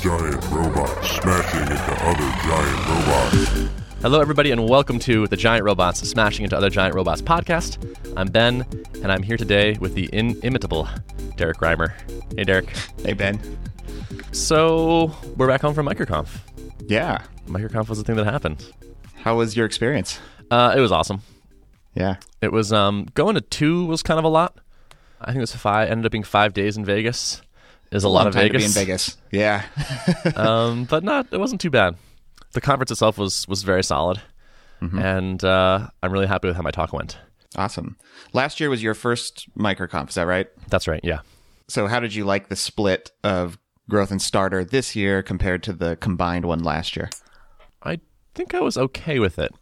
[0.00, 3.70] giant robots smashing into other giant robots.
[4.00, 7.78] Hello, everybody, and welcome to the Giant Robots Smashing into Other Giant Robots podcast.
[8.16, 8.64] I'm Ben,
[9.02, 10.88] and I'm here today with the inimitable
[11.36, 11.94] Derrick Reimer.
[12.36, 12.76] Hey, Derrick.
[13.02, 13.40] Hey, Ben.
[14.30, 16.28] So, we're back home from MicroConf.
[16.86, 17.20] Yeah.
[17.48, 18.72] MicroConf was the thing that happened.
[19.16, 20.20] How was your experience?
[20.48, 21.22] Uh, it was awesome.
[21.96, 22.16] Yeah.
[22.40, 24.58] It was um, going to two was kind of a lot.
[25.20, 25.90] I think it was five.
[25.90, 27.42] Ended up being five days in Vegas.
[27.90, 28.76] Is a lot of time to be Vegas.
[28.76, 29.16] in Vegas.
[29.30, 29.64] Yeah.
[30.36, 31.26] um, but not.
[31.30, 31.96] It wasn't too bad.
[32.52, 34.20] The conference itself was was very solid,
[34.80, 37.18] and uh, I'm really happy with how my talk went.
[37.56, 37.96] awesome.
[38.32, 40.48] Last year was your first MicroConf, is that right?
[40.68, 41.00] That's right.
[41.02, 41.20] Yeah.
[41.68, 43.58] So how did you like the split of
[43.88, 47.10] growth and starter this year compared to the combined one last year?
[47.82, 48.00] I
[48.34, 49.52] think I was okay with it.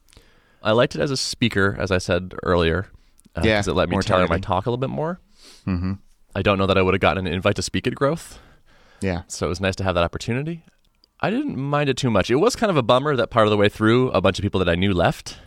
[0.62, 2.88] I liked it as a speaker, as I said earlier,
[3.36, 5.20] uh, Yeah, because it let me tailor my talk a little bit more.
[5.66, 5.92] Mm-hmm.
[6.36, 8.38] I don't know that I would have gotten an invite to speak at Growth,
[9.00, 9.22] Yeah.
[9.26, 10.62] so it was nice to have that opportunity.
[11.20, 12.30] I didn't mind it too much.
[12.30, 14.42] It was kind of a bummer that part of the way through, a bunch of
[14.42, 15.38] people that I knew left,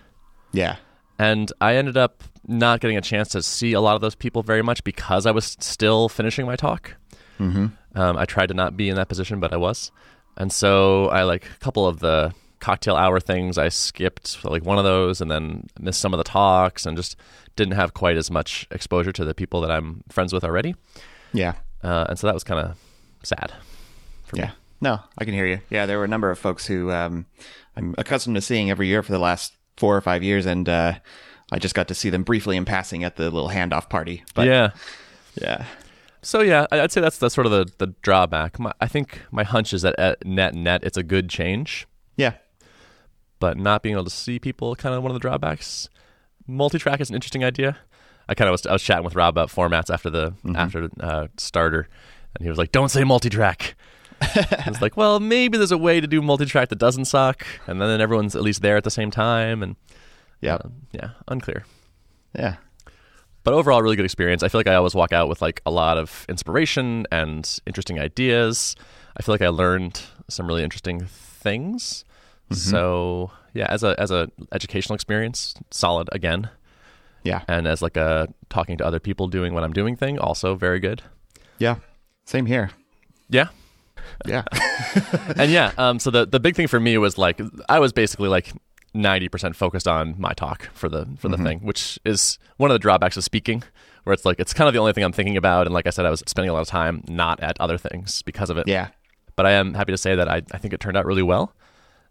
[0.51, 0.77] Yeah.
[1.19, 4.41] and I ended up not getting a chance to see a lot of those people
[4.41, 6.95] very much because I was still finishing my talk.
[7.39, 7.67] Mm-hmm.
[7.95, 9.91] Um, I tried to not be in that position, but I was,
[10.37, 13.57] and so I like a couple of the cocktail hour things.
[13.57, 17.15] I skipped like one of those, and then missed some of the talks, and just
[17.59, 20.73] didn't have quite as much exposure to the people that I'm friends with already.
[21.33, 21.53] Yeah.
[21.83, 22.77] Uh, and so that was kind of
[23.21, 23.53] sad.
[24.23, 24.41] For me.
[24.43, 24.51] Yeah.
[24.81, 25.59] No, I can hear you.
[25.69, 27.25] Yeah, there were a number of folks who um,
[27.75, 30.93] I'm accustomed to seeing every year for the last four or five years, and uh,
[31.51, 34.23] I just got to see them briefly in passing at the little handoff party.
[34.33, 34.69] But yeah.
[35.41, 35.65] yeah.
[36.21, 38.57] So yeah, I'd say that's that's sort of the, the drawback.
[38.59, 41.85] My, I think my hunch is that at net net it's a good change.
[42.17, 42.33] Yeah.
[43.39, 45.89] but not being able to see people kind of one of the drawbacks.
[46.49, 47.77] Multi-track is an interesting idea.
[48.27, 51.27] I kind of was I was chatting with Rob about formats after the after uh,
[51.37, 51.87] starter,
[52.35, 53.75] and he was like, "Don't say multi-track."
[54.21, 57.81] I was like, "Well, maybe there's a way to do multi-track that doesn't suck, and
[57.81, 59.75] then everyone's at least there at the same time." And
[60.41, 60.55] Yeah.
[60.55, 61.65] uh, yeah, unclear.
[62.37, 62.55] Yeah.
[63.43, 64.43] But overall, really good experience.
[64.43, 67.99] I feel like I always walk out with like a lot of inspiration and interesting
[67.99, 68.75] ideas.
[69.17, 72.03] I feel like I learned some really interesting things.
[72.51, 76.49] So yeah, as a as a educational experience, solid again.
[77.23, 77.41] Yeah.
[77.47, 80.79] And as like a talking to other people doing what I'm doing thing, also very
[80.79, 81.01] good.
[81.57, 81.75] Yeah.
[82.25, 82.71] Same here.
[83.29, 83.49] Yeah.
[84.25, 84.43] Yeah.
[85.35, 88.29] And yeah, um, so the the big thing for me was like I was basically
[88.29, 88.53] like
[88.93, 92.75] ninety percent focused on my talk for the for the thing, which is one of
[92.75, 93.61] the drawbacks of speaking,
[94.03, 95.91] where it's like it's kind of the only thing I'm thinking about, and like I
[95.91, 98.67] said, I was spending a lot of time not at other things because of it.
[98.67, 98.89] yeah.
[99.35, 101.53] But I am happy to say that I, I think it turned out really well.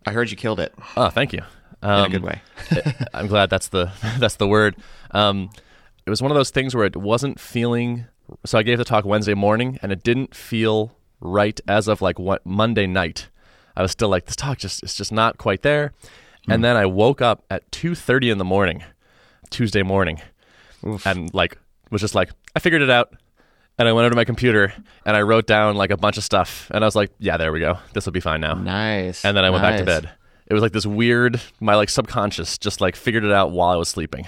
[0.07, 1.43] I heard you killed it Oh, thank you.
[1.83, 2.41] in Um, a good way.
[3.15, 4.77] I'm glad that's the that's the word.
[5.13, 5.51] Um,
[6.07, 8.07] it was one of those things where it wasn't feeling.
[8.47, 12.19] So I gave the talk Wednesday morning, and it didn't feel right as of like
[12.19, 13.29] what Monday night.
[13.77, 15.93] I was still like, this talk just it's just not quite there.
[16.51, 18.83] And then I woke up at two thirty in the morning,
[19.51, 20.21] Tuesday morning,
[21.05, 21.59] and like
[21.91, 23.13] was just like, I figured it out.
[23.78, 24.72] And I went over to my computer
[25.06, 27.53] and I wrote down like a bunch of stuff, and I was like, yeah, there
[27.53, 27.78] we go.
[27.94, 28.55] This will be fine now.
[28.55, 29.25] Nice.
[29.25, 30.11] And then I went back to bed.
[30.47, 33.77] It was like this weird, my like subconscious just like figured it out while I
[33.77, 34.27] was sleeping.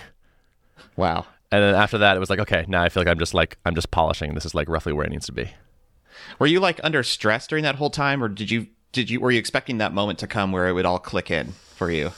[0.97, 1.27] Wow.
[1.51, 3.59] And then after that, it was like, okay, now I feel like I'm just like
[3.65, 4.35] I'm just polishing.
[4.35, 5.51] This is like roughly where it needs to be.
[6.39, 9.31] Were you like under stress during that whole time, or did you did you were
[9.31, 12.13] you expecting that moment to come where it would all click in for you?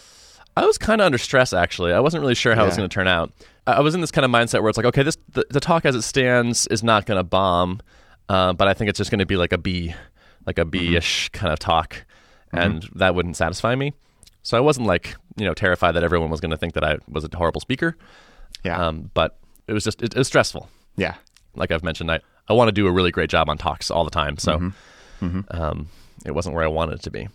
[0.54, 1.92] I was kind of under stress actually.
[1.92, 3.32] I wasn't really sure how it was going to turn out.
[3.67, 5.84] I was in this kind of mindset where it's like, okay, this the, the talk
[5.84, 7.81] as it stands is not going to bomb,
[8.28, 9.95] uh, but I think it's just going to be like a B,
[10.47, 12.05] like a B-ish kind of talk,
[12.53, 13.93] and that wouldn't satisfy me.
[14.43, 16.99] So I wasn't like you know terrified that everyone was going to think that I
[17.09, 17.97] was a horrible speaker.
[18.65, 18.84] Yeah.
[18.87, 20.69] Um, but it was just it, it was stressful.
[20.97, 21.15] yeah.
[21.55, 24.05] like I've mentioned, I, I want to do a really great job on talks all
[24.05, 24.39] the time.
[24.39, 24.72] So
[25.51, 25.89] Um,
[26.27, 27.28] it wasn't where I wanted it to be.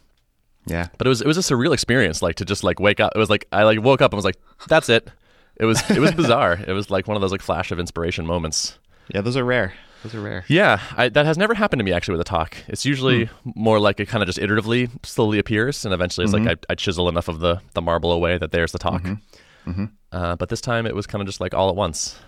[0.66, 0.88] Yeah.
[0.98, 3.14] But it was it was a surreal experience, like to just like wake up.
[3.16, 4.38] It was like I like woke up and was like,
[4.68, 5.10] that's it.
[5.60, 6.54] It was it was bizarre.
[6.54, 8.78] It was like one of those like flash of inspiration moments.
[9.14, 9.22] Yeah.
[9.22, 9.74] Those are rare.
[10.04, 10.46] Those are rare.
[10.48, 12.56] Yeah, I, that has never happened to me actually with a talk.
[12.68, 13.52] It's usually hmm.
[13.56, 16.62] more like it kind of just iteratively slowly appears, and eventually it's like mm-hmm.
[16.70, 19.02] I, I chisel enough of the the marble away that there's the talk.
[19.02, 19.72] Mm-hmm.
[19.72, 19.86] Mm-hmm.
[20.12, 22.20] Uh, but this time it was kind of just like all at once.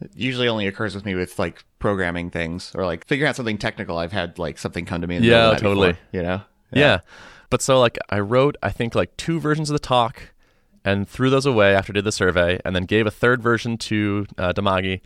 [0.00, 3.58] It usually only occurs with me with like programming things or like figuring out something
[3.58, 3.98] technical.
[3.98, 5.16] I've had like something come to me.
[5.16, 5.92] In the Yeah, middle of the night totally.
[5.92, 6.42] before, you know.
[6.72, 7.00] Yeah.
[7.50, 10.34] But so like I wrote I think like two versions of the talk
[10.88, 13.76] and threw those away after I did the survey and then gave a third version
[13.76, 15.02] to uh, Damagi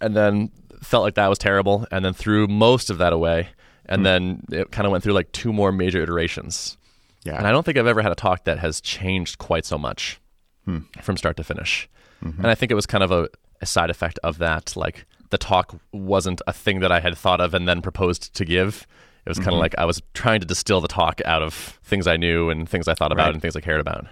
[0.00, 0.50] and then
[0.82, 3.48] felt like that was terrible and then threw most of that away
[3.86, 4.04] and hmm.
[4.04, 6.76] then it kind of went through like two more major iterations.
[7.22, 7.36] Yeah.
[7.36, 10.20] And I don't think I've ever had a talk that has changed quite so much
[10.64, 10.78] hmm.
[11.00, 11.88] from start to finish.
[12.24, 12.40] Mm-hmm.
[12.40, 13.28] And I think it was kind of a,
[13.60, 14.76] a side effect of that.
[14.76, 18.44] Like the talk wasn't a thing that I had thought of and then proposed to
[18.44, 18.88] give.
[19.24, 19.60] It was kind of mm-hmm.
[19.60, 21.54] like I was trying to distill the talk out of
[21.84, 23.34] things I knew and things I thought about Right.
[23.34, 24.06] and things I cared about.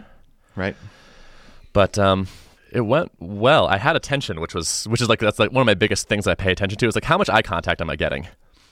[0.55, 0.77] Right.
[1.73, 2.27] But um,
[2.73, 3.67] it went well.
[3.67, 6.27] I had attention, which was which is like that's like one of my biggest things
[6.27, 8.27] I pay attention to is like how much eye contact am I getting?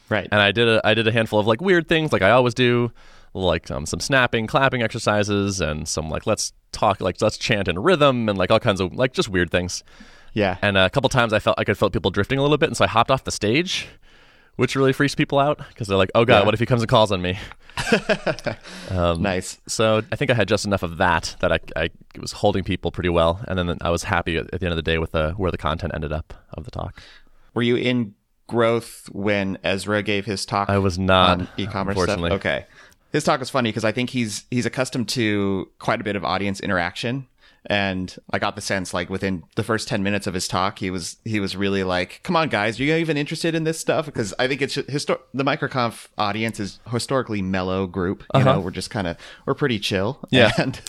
[0.09, 0.27] Right.
[0.31, 2.55] And I did a I did a handful of like weird things like I always
[2.55, 2.93] do,
[3.35, 7.79] like um, some snapping, clapping exercises, and some like let's talk like let's chant in
[7.79, 9.85] rhythm and like all kinds of like just weird things.
[10.33, 10.57] yeah.
[10.63, 12.85] And a couple times I felt I feel people drifting a little bit, and so
[12.85, 13.87] I hopped off the stage,
[14.59, 16.45] which really freaks people out because they're like, "Oh God, Yeah.
[16.45, 17.39] what if he comes and calls on me?"
[18.91, 19.59] Um, nice.
[19.67, 22.91] So I think I had just enough of that that I, I was holding people
[22.91, 25.33] pretty well, and then I was happy at, the end of the day with the,
[25.33, 27.01] where the content ended up of the talk.
[27.55, 28.15] Were you in
[28.47, 30.69] growth when Ezra gave his talk?
[30.69, 32.09] I was not, on e-commerce stuff.
[32.09, 32.31] unfortunately.
[32.33, 32.67] Okay.
[33.13, 36.25] His talk was funny because I think he's he's accustomed to quite a bit of
[36.25, 37.27] audience interaction,
[37.69, 40.91] and I got the sense like within the first ten minutes of his talk, he
[40.91, 44.07] was he was really like, "Come on, guys, are you even interested in this stuff?"
[44.07, 48.25] Because I think it's histor- the MicroConf audience is historically mellow group.
[48.35, 49.17] You know, we're just kind of
[49.47, 50.51] we're pretty chill, Yeah.
[50.59, 50.81] and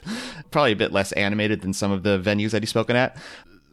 [0.52, 3.18] probably a bit less animated than some of the venues that he's spoken at.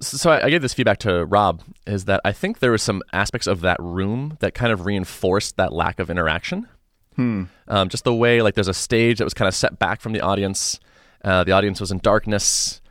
[0.00, 3.02] So I, I gave this feedback to Rob is that I think there were some
[3.14, 6.69] aspects of that room that kind of reinforced that lack of interaction.
[7.14, 7.44] Hmm.
[7.67, 10.12] Um, just the way like there's a stage that was kind of set back from
[10.12, 10.79] the audience.
[11.25, 12.82] Uh, the audience was in darkness.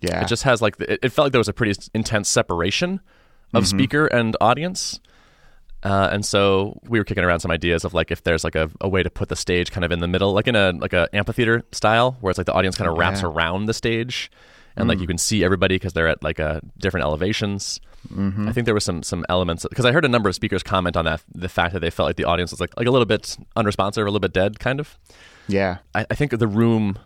[0.00, 3.00] Yeah, It just has like it, it felt like there was a pretty intense separation
[3.54, 3.76] of mm-hmm.
[3.76, 5.00] speaker and audience.
[5.82, 8.68] Uh, and so we were kicking around some ideas of like if there's like a,
[8.80, 10.92] a way to put the stage kind of in the middle, like in a like
[10.92, 13.28] a amphitheater style, where it's like the audience kind of wraps yeah.
[13.28, 14.30] around the stage,
[14.76, 15.02] and like mm.
[15.02, 17.80] you can see everybody because they're at like a different elevations.
[18.12, 18.48] Mm-hmm.
[18.48, 20.96] I think there was some some elements because I heard a number of speakers comment
[20.96, 23.06] on that the fact that they felt like the audience was like like a little
[23.06, 24.98] bit unresponsive, a little bit dead, kind of.
[25.46, 26.98] yeah, I, I think the room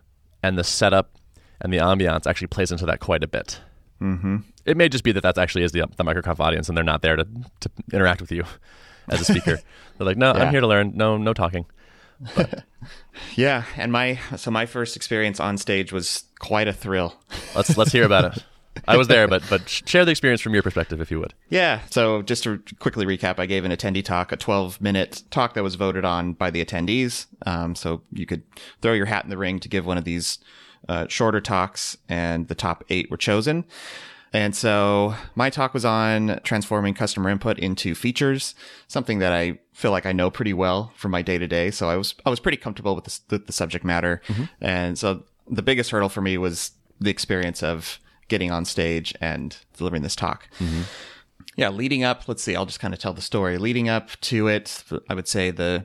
[0.42, 1.18] and the setup
[1.62, 3.60] and the ambiance actually plays into that quite a bit.
[4.00, 4.38] Mm-hmm.
[4.66, 7.02] It may just be that that actually is the the MicroConf audience, and they're not
[7.02, 7.26] there to,
[7.60, 8.44] to interact with you
[9.08, 9.58] as a speaker.
[9.98, 10.44] they're like, no, Yeah.
[10.44, 10.92] I'm here to learn.
[10.94, 11.66] No, no talking.
[13.34, 13.64] yeah.
[13.76, 17.14] And my so my first experience on stage was quite a thrill.
[17.54, 18.44] Let's let's hear about it.
[18.88, 21.34] I was there, but but share the experience from your perspective, if you would.
[21.50, 21.80] Yeah.
[21.90, 25.62] So just to quickly recap, I gave an attendee talk, a 12 minute talk that
[25.62, 27.26] was voted on by the attendees.
[27.44, 28.42] Um, so you could
[28.80, 30.38] throw your hat in the ring to give one of these
[30.88, 33.64] uh, shorter talks, and the top eight were chosen.
[34.34, 38.54] And so my talk was on transforming customer input into features,
[38.88, 41.70] something that I feel like I know pretty well from my day to day.
[41.70, 44.22] So I was I was pretty comfortable with the, the, the subject matter,
[44.60, 47.98] and so the biggest hurdle for me was the experience of
[48.28, 50.48] getting on stage and delivering this talk.
[51.56, 53.58] Yeah, leading up, let's see, I'll just kind of tell the story.
[53.58, 55.84] Leading up to it, I would say the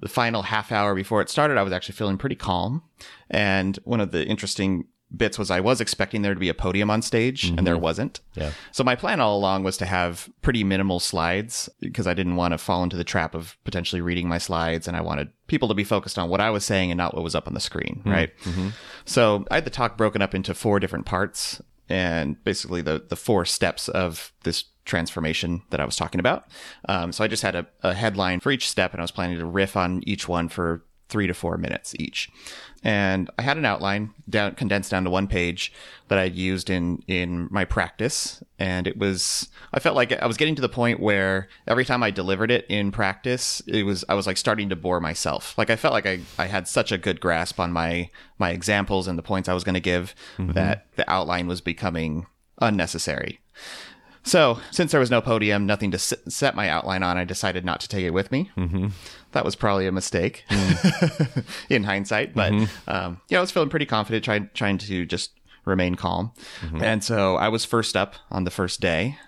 [0.00, 2.82] the final half hour before it started, I was actually feeling pretty calm.
[3.30, 4.86] And one of the interesting
[5.16, 7.82] bits was I was expecting there to be a podium on stage and there mm-hmm.
[7.82, 8.20] wasn't.
[8.34, 8.52] Yeah.
[8.72, 12.52] So my plan all along was to have pretty minimal slides because I didn't want
[12.52, 15.74] to fall into the trap of potentially reading my slides and I wanted people to
[15.74, 18.00] be focused on what I was saying and not what was up on the screen,
[18.00, 18.10] mm-hmm.
[18.10, 18.38] right?
[18.40, 18.68] Mm-hmm.
[19.06, 23.16] So I had the talk broken up into four different parts and basically the the
[23.16, 26.48] four steps of this transformation that I was talking about.
[26.88, 29.38] Um, so I just had a, a headline for each step, and I was planning
[29.38, 32.28] to riff on each one for three to four minutes each.
[32.84, 35.72] And I had an outline down condensed down to one page
[36.08, 40.36] that I'd used in in my practice, and it was I felt like I was
[40.36, 44.14] getting to the point where every time I delivered it in practice, it was I
[44.14, 45.56] was like starting to bore myself.
[45.58, 49.08] Like I felt like I, I had such a good grasp on my my examples
[49.08, 52.26] and the points I was going to give that the outline was becoming
[52.60, 53.40] unnecessary.
[54.28, 57.80] So, since there was no podium, nothing to set my outline on, I decided not
[57.80, 58.50] to take it with me.
[58.56, 58.88] Mm-hmm.
[59.32, 60.44] That was probably a mistake
[61.70, 62.52] in hindsight, but
[62.86, 65.32] um, yeah, I was feeling pretty confident, trying trying to just
[65.64, 66.32] remain calm.
[66.82, 69.18] And so I was first up on the first day,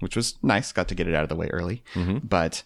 [0.00, 0.72] which was nice.
[0.72, 1.82] Got to get it out of the way early,
[2.22, 2.62] but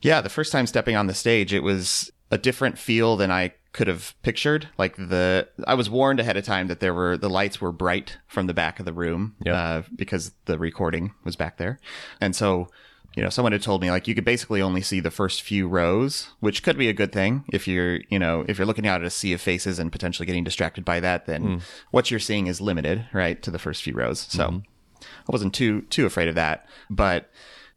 [0.00, 3.52] yeah, the first time stepping on the stage, it was a different feel than I
[3.72, 4.68] could have pictured.
[4.76, 8.18] Like the, I was warned ahead of time that there were, the lights were bright
[8.26, 9.54] from the back of the room, Yeah.
[9.54, 11.78] uh, because the recording was back there.
[12.20, 12.68] And so,
[13.16, 15.68] you know, someone had told me like you could basically only see the first few
[15.68, 19.00] rows, which could be a good thing if you're, you know, if you're looking out
[19.02, 22.46] at a sea of faces and potentially getting distracted by that, then what you're seeing
[22.46, 24.20] is limited, right, to the first few rows.
[24.30, 24.62] So
[25.02, 27.30] I wasn't too too afraid of that, but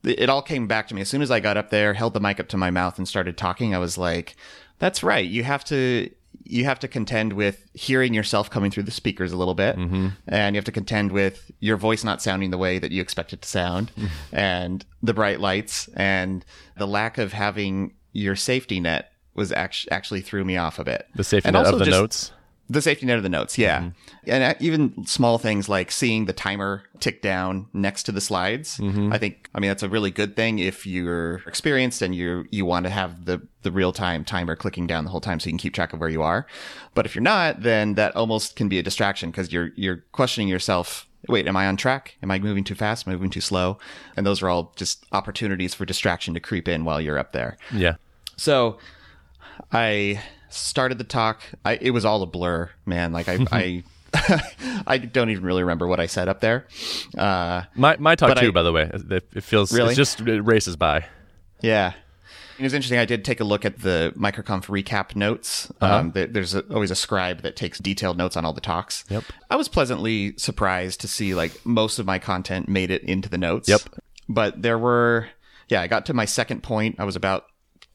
[0.04, 2.20] it all came back to me as soon as I got up there, held the
[2.20, 3.74] mic up to my mouth, and started talking.
[3.74, 4.36] I was like,
[4.80, 5.28] "That's right.
[5.28, 6.10] You have to."
[6.48, 10.10] You have to contend with hearing yourself coming through the speakers a little bit, mm-hmm.
[10.28, 13.34] and you have to contend with your voice not sounding the way that you expect
[13.34, 14.36] it to sound, mm-hmm.
[14.36, 16.46] and the bright lights, and
[16.78, 21.08] the lack of having your safety net was actually actually threw me off a bit.
[21.16, 22.32] The safety And net of the just- notes.
[22.68, 23.92] The safety net of the notes, yeah.
[24.26, 28.80] And uh, even small things like seeing the timer tick down next to the slides.
[29.14, 32.66] I think, I mean, that's a really good thing if you're experienced and you you
[32.66, 35.52] want to have the, the real time timer clicking down the whole time so you
[35.52, 36.48] can keep track of where you are.
[36.96, 40.48] But if you're not, then that almost can be a distraction because you're, you're questioning
[40.48, 41.08] yourself.
[41.28, 42.18] Wait, am I on track?
[42.24, 43.08] Am I moving too fast?
[43.08, 43.78] Am I moving too slow?
[44.18, 47.58] And those are all just opportunities for distraction to creep in while you're up there.
[47.72, 47.96] Yeah.
[48.38, 48.80] So
[49.72, 50.22] I
[50.56, 51.42] started the talk.
[51.64, 53.12] I, it was all a blur, man.
[53.12, 53.84] Like I, I,
[54.88, 56.68] I don't even really remember what I said up there.
[57.18, 58.90] Uh, My my talk too, I- by the way.
[58.94, 59.90] It, feels Really?
[59.90, 61.06] it's just it races by.
[61.62, 61.94] yeah.
[62.58, 63.00] It was interesting.
[63.00, 65.70] I did take a look at the MicroConf recap notes.
[65.82, 69.04] Um, there's a, always a scribe that takes detailed notes on all the talks.
[69.10, 69.26] Yep.
[69.50, 73.38] I was pleasantly surprised to see like most of my content made it into the
[73.38, 73.68] notes.
[73.68, 73.82] Yep.
[74.30, 75.28] But there were,
[75.68, 76.96] yeah, I got to my second point.
[76.98, 77.44] I was about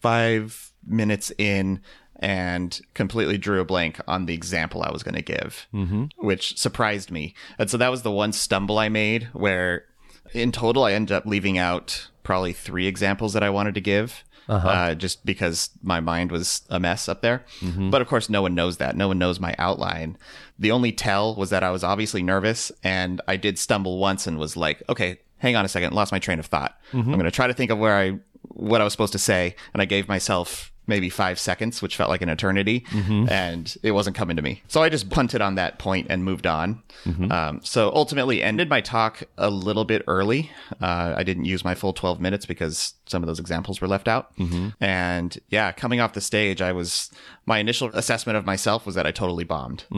[0.02, 1.80] five minutes in
[2.20, 6.04] and completely drew a blank on the example I was going to give, mm-hmm.
[6.18, 7.34] which surprised me.
[7.58, 9.86] And so that was the one stumble I made where
[10.32, 14.22] in total I ended up leaving out probably three examples that I wanted to give.
[14.68, 17.44] uh just because my mind was a mess up there.
[17.90, 18.96] But of course, no one knows that.
[18.96, 20.18] No one knows my outline.
[20.58, 24.38] The only tell was that I was obviously nervous and I did stumble once and
[24.38, 26.78] was like, okay, hang on a second, lost my train of thought.
[27.12, 28.18] I'm going to try to think of where I,
[28.50, 29.54] what I was supposed to say.
[29.72, 32.84] And I gave myself maybe five seconds, which felt like an eternity,
[33.28, 34.60] and it wasn't coming to me.
[34.66, 36.82] So I just punted on that point and moved on.
[37.30, 40.50] Um, so ultimately, ended my talk a little bit early.
[40.82, 44.08] Uh, I didn't use my full 12 minutes because some of those examples were left
[44.08, 44.32] out.
[44.80, 47.10] And yeah, coming off the stage, I was
[47.46, 49.84] my initial assessment of myself was that I totally bombed.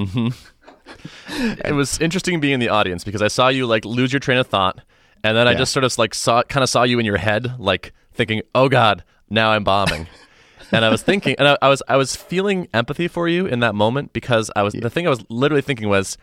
[1.65, 4.39] It was interesting being in the audience because I saw you like lose your train
[4.39, 4.81] of thought,
[5.25, 7.59] and then I just sort of like saw kind of saw you in your head,
[7.59, 10.07] like thinking, "Oh God, now I'm bombing."
[10.73, 13.61] and I was thinking, and I, I was I was feeling empathy for you in
[13.61, 16.17] that moment because I was the thing I was literally thinking was,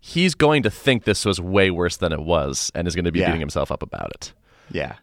[0.00, 3.12] he's going to think this was way worse than it was, and is going to
[3.12, 3.26] be Yeah.
[3.26, 4.32] beating himself up about it.
[4.70, 4.94] Yeah.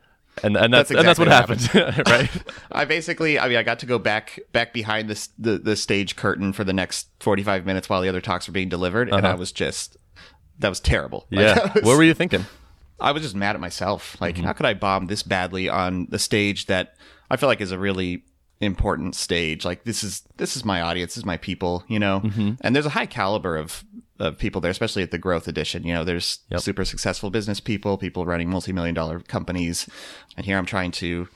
[0.43, 2.29] And and that's, That's and that's what exactly happened, right?
[2.71, 6.15] I basically, I mean, I got to go back back behind this the the stage
[6.15, 9.25] curtain for the next forty five minutes while the other talks were being delivered, and
[9.25, 9.39] I uh-huh.
[9.39, 9.97] was just
[10.59, 11.25] that was terrible.
[11.29, 11.59] Yeah.
[11.59, 12.45] I was, what were you thinking?
[13.01, 14.19] I was just mad at myself.
[14.21, 14.45] Like, Mm-hmm.
[14.45, 16.95] how could I bomb this badly on the stage that
[17.29, 18.23] I feel like is a really
[18.61, 19.63] important stage?
[19.65, 22.21] Like, this is this is my audience, this is my people, you know.
[22.21, 22.51] Mm-hmm.
[22.61, 23.83] And there's a high caliber of
[24.19, 25.83] of people there, especially at the growth edition.
[25.85, 26.59] You know, there's Yep.
[26.61, 29.87] super successful business people, people running multi million dollar companies,
[30.35, 31.27] and here I'm trying to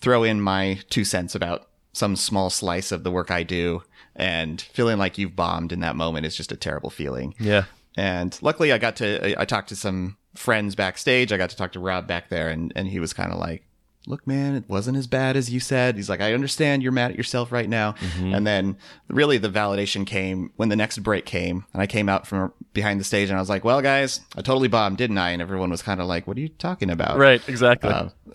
[0.00, 3.82] throw in my two cents about some small slice of the work I do,
[4.16, 7.34] and feeling like you've bombed in that moment is just a terrible feeling.
[7.38, 7.64] Yeah.
[7.96, 11.32] And luckily, I got to I, I talked to some friends backstage.
[11.32, 13.64] I got to talk to Rob back there, and and he was kind of like,
[14.06, 17.10] "Look, man, it wasn't as bad as you said." He's like, "I understand you're mad
[17.10, 18.76] at yourself right now." And then
[19.08, 23.00] really the validation came when the next break came, and I came out from behind
[23.00, 25.70] the stage, and I was like, "Well, guys, I totally bombed, didn't I?" And everyone
[25.70, 27.90] was kind of like, "What are you talking about?" Right, exactly.
[27.90, 28.12] Um,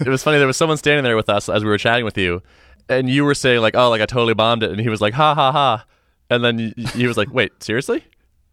[0.00, 0.38] it was funny.
[0.38, 2.42] There was someone standing there with us as we were chatting with you,
[2.88, 5.14] and you were saying like, "Oh, like I totally bombed it," and he was like,
[5.14, 5.84] "Ha ha ha,"
[6.30, 8.04] and then he was like, "Wait, seriously?"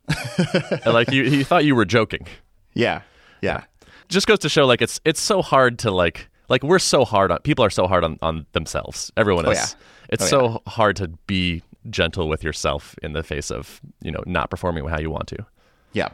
[0.38, 2.28] and like he he thought you were joking.
[2.76, 3.02] Yeah,
[3.42, 3.64] yeah,
[4.10, 7.32] Just goes to show like it's it's so hard to like like we're so hard
[7.32, 9.12] on people are so hard on on themselves.
[9.18, 9.58] Everyone Oh, is.
[9.58, 9.66] yeah.
[10.10, 14.22] It's Oh, so hard to be gentle with yourself in the face of you know
[14.28, 15.46] not performing how you want to.
[15.94, 16.10] yeah.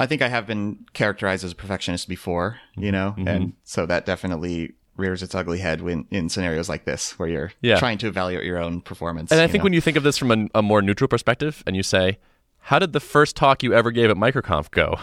[0.00, 2.92] I think I have been characterized as a perfectionist before, you mm-hmm.
[2.92, 3.28] know, mm-hmm.
[3.28, 7.52] and so that definitely rears its ugly head when in scenarios like this where you're
[7.60, 7.78] Yeah.
[7.78, 9.30] trying to evaluate your own performance.
[9.30, 9.64] And I think know?
[9.64, 12.18] when you think of this from a, a more neutral perspective, and you say,
[12.58, 14.98] "How did the first talk you ever gave at MicroConf go?"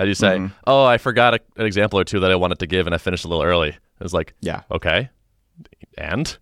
[0.00, 0.54] And you say, Mm-hmm.
[0.66, 2.98] "Oh, I forgot a, an example or two that I wanted to give, and I
[2.98, 4.62] finished a little early." It's like, Yeah.
[4.70, 5.10] okay,
[5.98, 6.38] and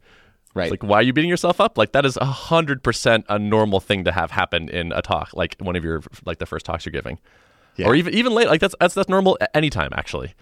[0.54, 1.76] right, like, why are you beating yourself up?
[1.76, 5.30] Like that is a hundred percent a normal thing to have happen in a talk,
[5.34, 7.18] like one of your like the first talks you're giving,
[7.76, 7.86] Yeah.
[7.86, 8.48] or even even late.
[8.48, 10.34] Like that's that's that's normal anytime actually.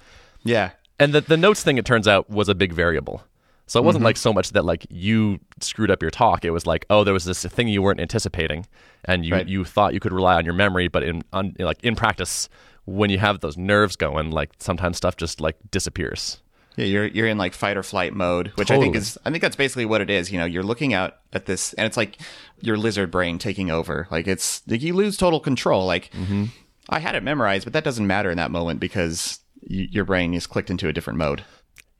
[0.44, 3.22] yeah, And the the notes thing, it turns out, was a big variable.
[3.68, 4.06] So it wasn't Mm-hmm.
[4.06, 6.44] like so much that like you screwed up your talk.
[6.44, 8.66] It was like, oh, there was this thing you weren't anticipating,
[9.06, 9.48] and you Right.
[9.48, 12.48] you thought you could rely on your memory, but in on, like in practice,
[12.86, 16.40] when you have those nerves going, like sometimes stuff just like disappears.
[16.76, 16.84] yeah.
[16.86, 19.56] You're you're in like fight or flight mode, which I think is I think that's
[19.56, 20.30] basically what it is.
[20.32, 22.18] You know, you're looking out at this, and it's like
[22.60, 24.06] your lizard brain taking over.
[24.10, 25.84] Like it's like you lose total control.
[25.86, 26.44] Like Mm-hmm.
[26.88, 30.32] I had it memorized, but that doesn't matter in that moment because y- your brain
[30.34, 31.42] is clicked into a different mode.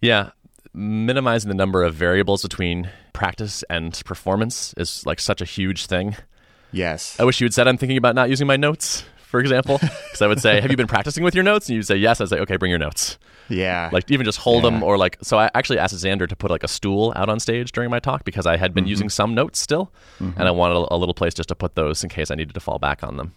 [0.00, 0.30] Yeah,
[0.72, 6.14] minimizing the number of variables between practice and performance is like such a huge thing.
[6.70, 7.18] Yes.
[7.18, 10.22] I wish you had said I'm thinking about not using my notes for example, because
[10.22, 12.28] I would say, "Have you been practicing with your notes?" And you'd say, "Yes." I'd
[12.28, 13.18] say, "Okay, bring your notes."
[13.48, 13.90] Yeah.
[13.92, 15.18] Like even just hold them, or like.
[15.22, 18.00] So I actually asked Xander to put like a stool out on stage during my
[18.00, 18.74] talk because I had Mm-hmm.
[18.74, 21.74] been using some notes still, and I wanted a, a little place just to put
[21.76, 23.34] those in case I needed to fall back on them.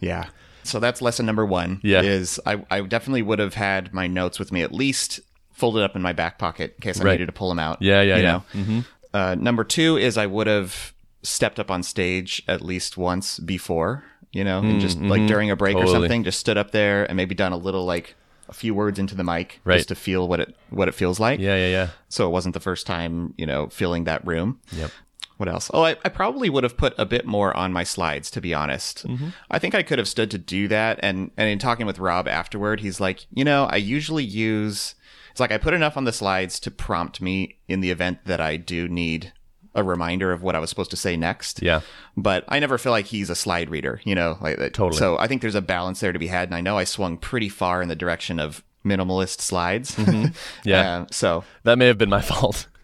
[0.00, 0.26] Yeah.
[0.64, 1.80] So that's lesson number one.
[1.84, 2.02] Yeah.
[2.02, 5.20] Is I, I definitely would have had my notes with me at least
[5.52, 7.12] folded up in my back pocket in case I Right.
[7.12, 7.80] needed to pull them out.
[7.80, 8.40] Yeah, yeah, you yeah.
[8.52, 8.76] Mm-hmm.
[8.78, 8.84] know?
[9.14, 10.92] Uh, number two is I would have
[11.22, 14.04] stepped up on stage at least once before,
[14.36, 17.04] you know, and just like during a break or Mm, something, just stood up there
[17.08, 18.14] and maybe done a little like
[18.48, 19.76] a few words into the mic Right.
[19.78, 21.40] just to feel what it what it feels like.
[21.40, 21.88] Yeah, yeah, yeah.
[22.08, 24.60] So it wasn't the first time, you know, filling that room.
[24.72, 24.90] Yep.
[25.38, 25.70] What else?
[25.74, 28.54] Oh, I, I probably would have put a bit more on my slides, to be
[28.54, 29.06] honest.
[29.06, 29.28] Mm-hmm.
[29.50, 30.98] I think I could have stood to do that.
[31.02, 34.94] And, and in talking with Rob afterward, he's like, you know, I usually use,
[35.30, 38.40] it's like I put enough on the slides to prompt me in the event that
[38.40, 39.32] I do need
[39.76, 41.62] a reminder of what I was supposed to say next.
[41.62, 41.82] Yeah.
[42.16, 44.74] But I never feel like he's a slide reader, you know, like that.
[44.74, 44.98] Totally.
[44.98, 46.48] So I think there's a balance there to be had.
[46.48, 49.94] And I know I swung pretty far in the direction of minimalist slides.
[49.94, 50.32] Mm-hmm.
[50.64, 51.02] Yeah.
[51.02, 52.66] Uh, so That may have been my fault.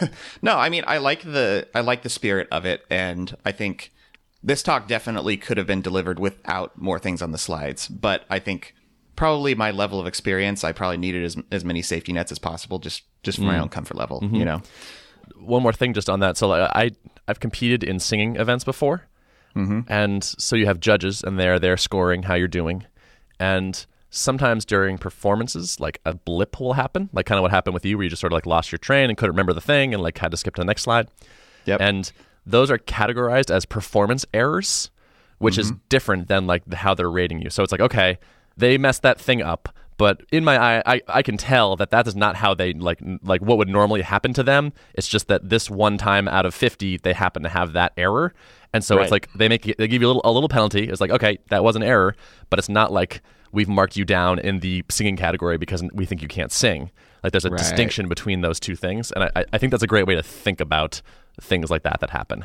[0.42, 3.92] no, I mean I like the I like the spirit of it, and I think
[4.42, 7.86] this talk definitely could have been delivered without more things on the slides.
[7.88, 8.74] But I think
[9.14, 12.78] probably my level of experience, I probably needed as as many safety nets as possible,
[12.78, 14.20] just just for my own comfort level.
[14.32, 14.62] You know,
[15.44, 16.36] one more thing just on that.
[16.36, 16.90] So like, I
[17.28, 19.06] I've competed in singing events before,
[19.54, 19.80] mm-hmm.
[19.88, 22.84] and so you have judges, and they're they're scoring how you're doing,
[23.38, 27.84] and sometimes during performances, like a blip will happen, like kind of what happened with
[27.84, 29.94] you, where you just sort of like lost your train and couldn't remember the thing,
[29.94, 31.08] and like had to skip to the next slide.
[31.64, 31.80] Yep.
[31.80, 32.12] And
[32.44, 34.90] those are categorized as performance errors,
[35.38, 35.80] which is mm-hmm.
[35.88, 37.50] different than like how they're rating you.
[37.50, 38.18] So it's like, okay,
[38.56, 42.06] they messed that thing up, but in my eye, I, I can tell that that
[42.06, 44.72] is not how they like like what would normally happen to them.
[44.94, 48.32] It's just that this one time out of fifty, they happen to have that error,
[48.72, 49.02] and so Right.
[49.02, 50.88] it's like they make they give you a little a little penalty.
[50.88, 52.16] It's like, okay, that was an error,
[52.50, 53.22] but it's not like
[53.52, 56.90] we've marked you down in the singing category because we think you can't sing.
[57.22, 57.58] Like there's a Right.
[57.58, 60.60] distinction between those two things, and I, I think that's a great way to think
[60.60, 61.02] about
[61.40, 62.44] things like that that happen.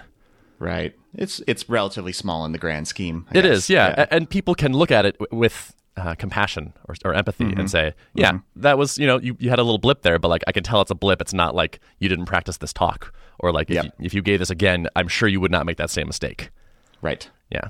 [0.59, 0.93] right?
[1.15, 3.25] It's it's relatively small in the grand scheme.
[3.33, 3.57] I It guess.
[3.57, 3.93] is, yeah.
[3.97, 7.59] A- And people can look at it with uh, compassion or, or empathy Mm-hmm.
[7.59, 10.27] and say, yeah, that was, you know, you, you had a little blip there, but
[10.29, 11.19] like I can tell it's a blip.
[11.21, 13.13] It's not like you didn't practice this talk.
[13.39, 15.77] Or like if, you, if you gave this again, I'm sure you would not make
[15.77, 16.49] that same mistake.
[17.01, 17.29] Right.
[17.51, 17.67] Yeah.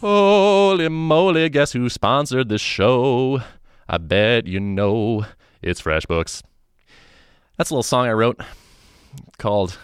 [0.00, 3.42] Holy moly, guess who sponsored this show?
[3.88, 5.26] I bet you know
[5.62, 6.42] it's FreshBooks.
[7.56, 8.40] That's a little song I wrote
[9.38, 9.78] called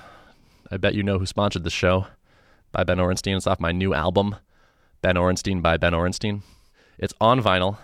[0.71, 2.07] I Bet You Know Who Sponsored the Show
[2.73, 3.37] by Ben Orenstein.
[3.37, 4.37] It's off my new album,
[5.07, 6.43] Ben Orenstein by Ben Orenstein.
[6.99, 7.79] It's on vinyl.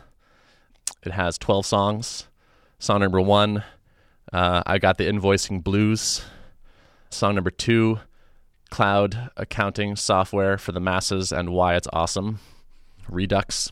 [1.05, 2.27] It has 12 songs.
[2.81, 3.63] Song number one,
[4.33, 6.25] uh, I Got the Invoicing Blues.
[7.11, 8.01] Song number two,
[8.71, 12.41] Cloud Accounting Software for the Masses and Why It's Awesome.
[13.09, 13.71] Redux.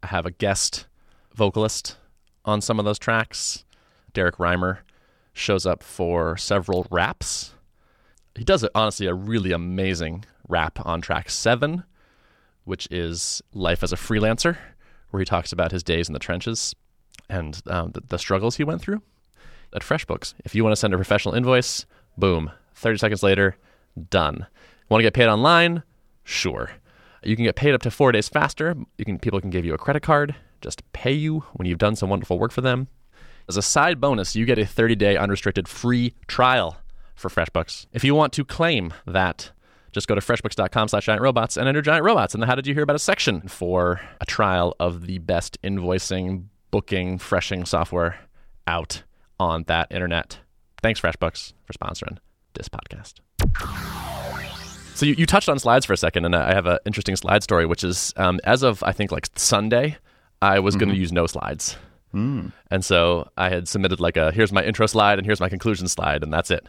[0.00, 0.86] I have a guest
[1.34, 1.96] vocalist
[2.44, 3.64] on some of those tracks.
[4.12, 4.78] Derrick Reimer
[5.32, 7.54] shows up for several raps.
[8.36, 11.82] He does honestly a really amazing rap on track seven,
[12.64, 14.56] which is Life as a Freelancer,
[15.10, 16.74] where he talks about his days in the trenches
[17.28, 19.02] and um, the, the struggles he went through.
[19.72, 21.86] At FreshBooks, if you want to send a professional invoice,
[22.18, 23.56] boom, 30 seconds later,
[24.10, 24.46] done.
[24.88, 25.84] Want to get paid online?
[26.24, 26.72] Sure.
[27.22, 28.74] You can get paid up to four days faster.
[28.98, 31.96] You can people can give you a credit card just pay you when you've done
[31.96, 32.88] some wonderful work for them.
[33.48, 36.78] As a side bonus, you get a 30-day unrestricted free trial
[37.14, 37.86] for FreshBooks.
[37.92, 39.50] If you want to claim that,
[39.92, 42.66] just go to freshbooks.com slash giant robots and enter giant robots in the how did
[42.66, 48.20] you hear about us section for a trial of the best invoicing, booking, freshing software
[48.66, 49.02] out
[49.38, 50.38] on that internet.
[50.82, 52.18] Thanks, FreshBooks, for sponsoring
[52.54, 53.20] this podcast.
[54.94, 57.42] So you, you touched on slides for a second, and I have an interesting slide
[57.42, 59.96] story, which is um, as of I think like Sunday,
[60.42, 61.76] I was going to use no slides,
[62.14, 62.52] mm.
[62.70, 65.88] and so I had submitted like a here's my intro slide and here's my conclusion
[65.88, 66.66] slide, and that's it.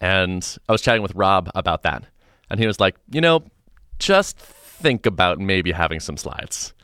[0.00, 2.04] And I was chatting with Rob about that,
[2.50, 3.44] and he was like, you know,
[3.98, 6.74] just think about maybe having some slides.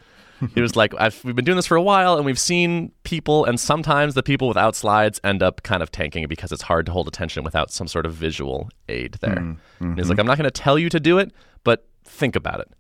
[0.54, 3.44] he was like, I've, we've been doing this for a while, and we've seen people,
[3.44, 6.92] and sometimes the people without slides end up kind of tanking because it's hard to
[6.92, 9.38] hold attention without some sort of visual aid there.
[9.90, 12.60] And he's like, I'm not going to tell you to do it, but think about
[12.60, 12.72] it.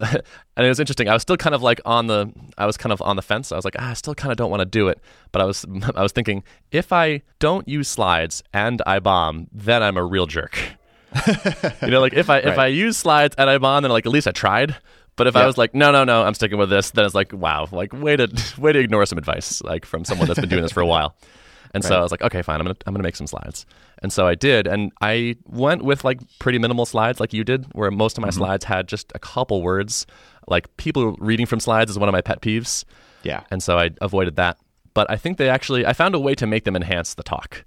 [0.00, 1.08] and it was interesting.
[1.08, 3.52] I was still kind of like on the, I was kind of on the fence.
[3.52, 4.98] I was like, ah, I still kind of don't want to do it,
[5.30, 9.82] but I was, I was thinking, if I don't use slides and I bomb, then
[9.82, 10.58] I'm a real jerk.
[11.82, 12.58] You know, like if I if Right.
[12.58, 14.76] I use slides and I bomb, then like at least I tried.
[15.16, 17.32] But if I was like, no, no, no, I'm sticking with this, then it's like,
[17.32, 20.62] wow, like way to way to ignore some advice like from someone that's been doing
[20.62, 21.14] this for a while.
[21.72, 23.66] And so I was like, okay, fine, I'm gonna I'm gonna make some slides.
[24.02, 27.66] And so I did, and I went with like pretty minimal slides, like you did,
[27.74, 28.38] where most of my mm-hmm.
[28.38, 30.06] slides had just a couple words.
[30.46, 32.84] Like people reading from slides is one of my pet peeves,
[33.22, 33.42] Yeah.
[33.50, 34.58] and so I avoided that.
[34.94, 37.64] But I think they actually I found a way to make them enhance the talk.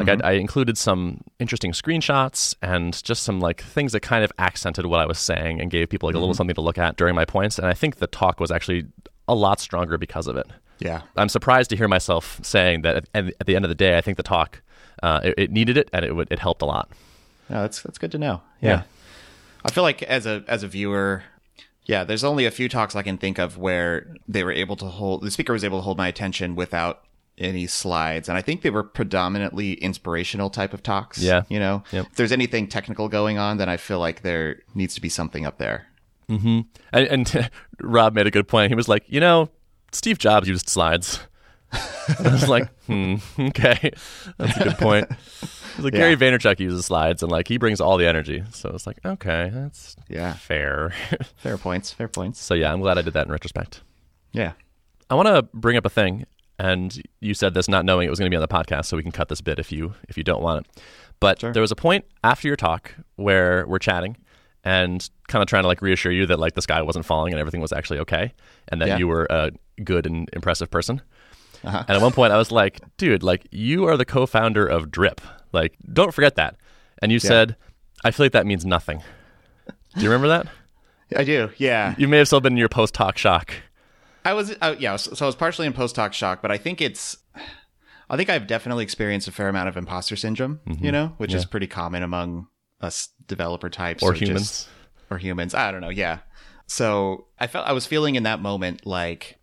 [0.00, 0.26] Like Mm-hmm.
[0.26, 4.86] I, I included some interesting screenshots and just some like things that kind of accented
[4.86, 6.22] what I was saying and gave people like a Mm-hmm.
[6.22, 7.58] little something to look at during my points.
[7.58, 8.86] And I think the talk was actually
[9.28, 10.46] a lot stronger because of it.
[10.80, 11.02] Yeah.
[11.16, 14.00] I'm surprised to hear myself saying that at, at the end of the day, I
[14.00, 14.62] think the talk
[15.02, 16.88] uh, it, it needed it and it would it helped a lot.
[17.48, 18.42] Yeah, that's that's good to know.
[18.60, 18.82] Yeah.
[19.64, 21.22] I feel like as a as a viewer,
[21.84, 24.86] yeah, there's only a few talks I can think of where they were able to
[24.86, 27.02] hold the speaker was able to hold my attention without
[27.40, 31.18] any slides, and I think they were predominantly inspirational type of talks.
[31.18, 31.42] Yeah.
[31.48, 32.06] you know, Yep.
[32.06, 35.44] if there's anything technical going on, then I feel like there needs to be something
[35.46, 35.86] up there.
[36.28, 37.50] And, and
[37.80, 38.70] Rob made a good point.
[38.70, 39.48] He was like, you know,
[39.90, 41.18] Steve Jobs used slides.
[41.72, 43.90] I was like, hmm, okay,
[44.38, 45.08] that's a good point.
[45.78, 48.42] Like Gary Vaynerchuk uses slides and like he brings all the energy.
[48.52, 50.92] So it's like, okay, that's Yeah, fair.
[51.36, 51.92] fair points.
[51.92, 52.40] Fair points.
[52.40, 53.80] so yeah, I'm glad I did that in retrospect.
[54.32, 54.52] Yeah.
[55.08, 56.26] I want to bring up a thing,
[56.60, 58.96] and you said this not knowing it was going to be on the podcast, so
[58.96, 60.82] we can cut this bit if you if you don't want it.
[61.20, 61.52] But Sure.
[61.52, 64.16] there was a point after your talk where we're chatting
[64.64, 67.40] and kind of trying to like reassure you that like the sky wasn't falling and
[67.40, 68.32] everything was actually okay,
[68.68, 68.98] and that Yeah.
[68.98, 69.50] you were a
[69.84, 71.00] good and impressive person.
[71.64, 71.84] Uh-huh.
[71.88, 75.20] And at one point, I was like, "Dude, like you are the co-founder of Drip.
[75.52, 76.56] Like, don't forget that."
[77.02, 77.56] And you said,
[78.04, 79.02] "I feel like that means nothing."
[79.96, 80.46] Do you remember that?
[81.16, 81.50] I do.
[81.58, 81.94] Yeah.
[81.98, 83.52] You may have still been in your post-talk shock.
[84.30, 86.56] I was, uh, yeah, so, so I was partially in post talk shock, but I
[86.58, 87.16] think it's,
[88.08, 91.44] I think I've definitely experienced a fair amount of imposter syndrome, you know, which is
[91.44, 92.46] pretty common among
[92.80, 94.68] us developer types Or just- humans.
[95.10, 95.54] or humans.
[95.54, 95.88] I don't know.
[95.90, 96.18] Yeah.
[96.66, 99.38] So I felt I was feeling in that moment like,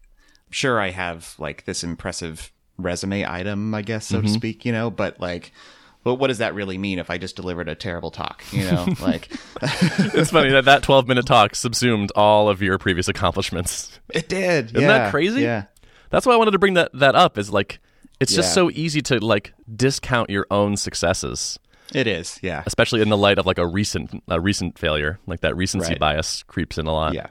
[0.50, 4.90] sure, I have like this impressive resume item, I guess, so to speak, you know,
[4.90, 5.52] but like,
[6.08, 8.42] but what does that really mean if I just delivered a terrible talk?
[8.52, 9.30] You know, like
[9.62, 14.00] It's funny that that 12-minute talk subsumed all of your previous accomplishments.
[14.14, 14.76] it did.
[14.76, 15.42] Isn't that crazy?
[15.42, 15.66] Yeah.
[16.10, 17.38] That's why I wanted to bring that that up.
[17.38, 17.80] Is like
[18.22, 21.60] it's just so easy to like discount your own successes,
[21.94, 22.40] It is.
[22.42, 22.64] Yeah.
[22.66, 25.20] especially in the light of like a recent a recent failure.
[25.28, 26.00] Like that recency Right.
[26.00, 27.14] bias creeps in a lot.
[27.14, 27.28] Yeah.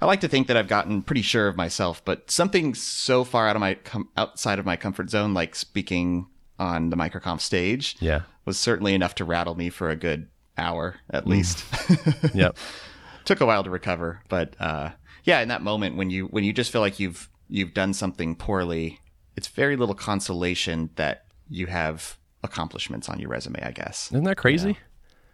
[0.00, 3.48] I like to think that I've gotten pretty sure of myself, but something so far
[3.48, 6.26] out of my com- outside of my comfort zone, like speaking
[6.58, 8.22] on the microconf stage, Yeah.
[8.44, 11.64] was certainly enough to rattle me for a good hour at least.
[12.34, 12.56] Yep.
[13.24, 14.90] Took a while to recover, but uh,
[15.24, 18.36] yeah, in that moment when you when you just feel like you've you've done something
[18.36, 19.00] poorly,
[19.36, 23.60] it's very little consolation that you have accomplishments on your resume.
[23.62, 24.78] I guess Isn't that crazy?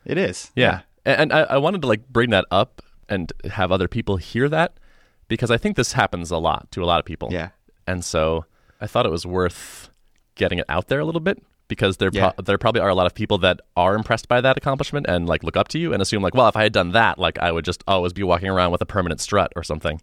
[0.07, 0.51] it is.
[0.57, 0.81] Yeah.
[1.05, 4.49] And, and I, I wanted to like bring that up and have other people hear
[4.49, 4.75] that
[5.29, 7.29] because I think this happens a lot to a lot of people.
[7.31, 7.51] Yeah.
[7.87, 8.47] And so
[8.81, 9.91] I thought it was worth
[10.35, 12.31] getting it out there a little bit because there Yeah.
[12.33, 15.27] pro- there probably are a lot of people that are impressed by that accomplishment and
[15.29, 17.39] like look up to you and assume like, well, if I had done that, like
[17.39, 20.01] I would just always be walking around with a permanent strut or something.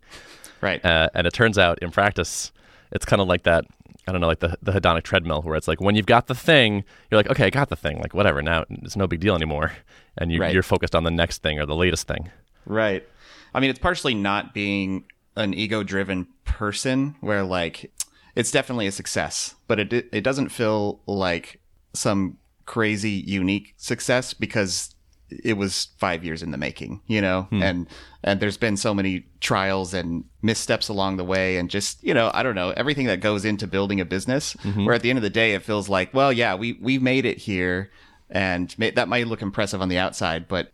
[0.62, 0.84] Right.
[0.84, 2.52] Uh, and it turns out in practice,
[2.92, 3.66] it's kind of like that.
[4.08, 6.34] I don't know, like the the hedonic treadmill, where it's like when you've got the
[6.34, 8.42] thing, you're like, okay, I got the thing, like whatever.
[8.42, 9.74] Now it's no big deal anymore,
[10.18, 10.52] and you, Right.
[10.54, 12.32] you're focused on the next thing or the latest thing.
[12.66, 13.08] Right.
[13.54, 15.04] I mean, it's partially not being
[15.36, 17.92] an ego driven person where like
[18.40, 21.60] it's definitely a success, but it it doesn't feel like
[21.94, 24.96] some crazy unique success because
[25.44, 27.48] it was 5 years in the making, you know?
[27.52, 27.88] And
[28.24, 32.32] and there's been so many trials and missteps along the way and just, you know,
[32.34, 35.24] I don't know, everything that goes into building a business where at the end of
[35.24, 37.92] the day it feels like, well, yeah, we we made it here
[38.30, 40.72] and ma- that might look impressive on the outside, but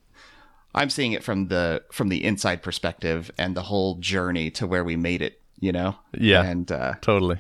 [0.74, 4.84] I'm seeing it from the from the inside perspective and the whole journey to where
[4.84, 5.42] we made it.
[5.62, 6.44] You know, Yeah.
[6.44, 7.40] and uh, Totally.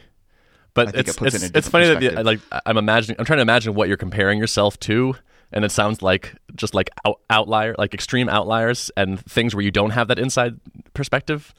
[0.76, 3.26] But it's it it's, it in a it's funny that the, like I'm imagining I'm
[3.26, 5.16] trying to imagine what you're comparing yourself to,
[5.52, 9.72] and it sounds like just like out, outlier like extreme outliers and things where you
[9.72, 10.60] don't have that inside
[10.94, 11.54] perspective.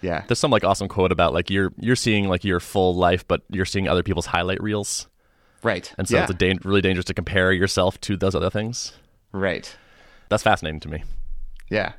[0.00, 3.26] yeah, There's some like awesome quote about like you're you're seeing like your full life,
[3.28, 5.08] but you're seeing other people's highlight reels,
[5.62, 8.50] right, and so yeah, it's a dan- really dangerous to compare yourself to those other
[8.50, 8.92] things.
[9.32, 9.76] right,
[10.28, 11.02] That's fascinating to me.
[11.68, 11.92] yeah.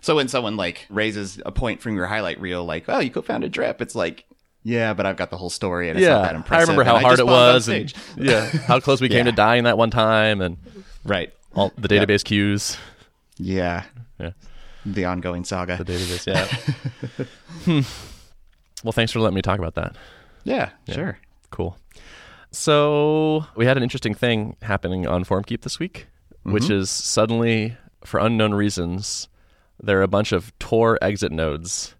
[0.00, 3.52] So when someone like raises a point from your highlight reel, like, "Oh, you co-founded
[3.52, 4.24] Drip," it's like,
[4.66, 6.68] yeah, but I've got the whole story, and it's not that impressive.
[6.68, 9.30] I remember how and hard it was, and yeah, how close we came Yeah.
[9.30, 10.56] to dying that one time, and
[11.04, 12.76] right, all the database queues.
[13.38, 13.84] yeah,
[14.18, 14.32] Yeah.
[14.84, 15.76] the ongoing saga.
[15.76, 17.24] The database, yeah.
[17.64, 17.80] hmm.
[18.84, 19.96] Well, thanks for letting me talk about that.
[20.44, 21.18] yeah, sure.
[21.50, 21.76] Cool.
[22.50, 26.06] So we had an interesting thing happening on FormKeep this week,
[26.42, 29.28] which is suddenly, for unknown reasons,
[29.82, 31.94] there are a bunch of Tor exit nodes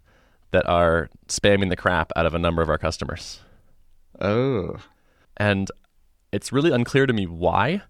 [0.51, 3.39] that are spamming the crap out of a number of our customers.
[4.19, 4.77] Oh,
[5.37, 5.69] and
[6.31, 7.81] it's really unclear to me why.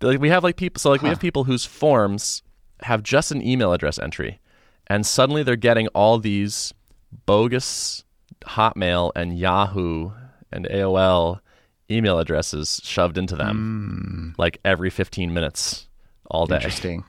[0.00, 2.42] Like we have like people, so like we have people whose forms
[2.82, 4.40] have just an email address entry,
[4.86, 6.72] and suddenly they're getting all these
[7.26, 8.04] bogus
[8.44, 10.12] Hotmail and Yahoo
[10.52, 11.40] and AOL
[11.90, 14.40] email addresses shoved into them hmm.
[14.40, 15.88] like every 15 minutes
[16.30, 17.04] all day Interesting.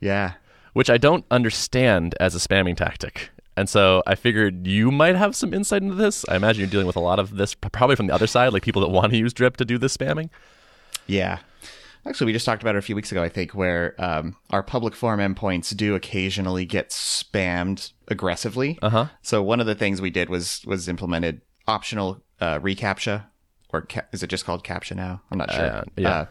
[0.00, 0.32] Yeah.
[0.72, 3.30] which I don't understand as a spamming tactic.
[3.56, 6.24] And so I figured you might have some insight into this.
[6.28, 8.62] I imagine you're dealing with a lot of this, probably from the other side, like
[8.62, 10.28] people that want to use Drip to do this spamming.
[11.06, 11.38] Yeah.
[12.06, 14.62] Actually, we just talked about it a few weeks ago, I think, where um, our
[14.62, 18.78] public forum endpoints do occasionally get spammed aggressively.
[18.80, 19.06] Uh huh.
[19.22, 23.24] So one of the things we did was was implemented optional uh, reCAPTCHA,
[23.72, 25.22] or ca- is it just called CAPTCHA now?
[25.32, 25.64] I'm not sure.
[25.64, 26.26] Uh, yeah.